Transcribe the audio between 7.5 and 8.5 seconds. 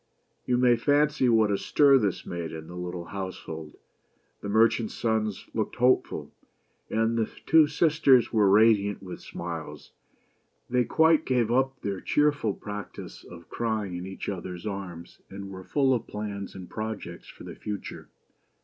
sisters were